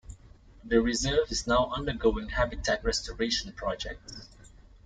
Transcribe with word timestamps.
The 0.63 0.81
reserve 0.81 1.29
is 1.31 1.45
now 1.45 1.69
undergoing 1.75 2.29
habitat 2.29 2.83
restoration 2.83 3.53
projects. 3.53 4.27